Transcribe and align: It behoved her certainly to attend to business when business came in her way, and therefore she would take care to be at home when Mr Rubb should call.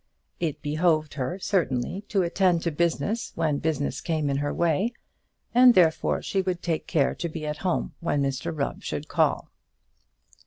It 0.39 0.63
behoved 0.63 1.13
her 1.13 1.37
certainly 1.37 2.01
to 2.09 2.23
attend 2.23 2.63
to 2.63 2.71
business 2.71 3.33
when 3.35 3.59
business 3.59 4.01
came 4.01 4.31
in 4.31 4.37
her 4.37 4.51
way, 4.51 4.93
and 5.53 5.75
therefore 5.75 6.23
she 6.23 6.41
would 6.41 6.63
take 6.63 6.87
care 6.87 7.13
to 7.13 7.29
be 7.29 7.45
at 7.45 7.57
home 7.57 7.93
when 7.99 8.23
Mr 8.23 8.51
Rubb 8.51 8.81
should 8.81 9.07
call. 9.07 9.51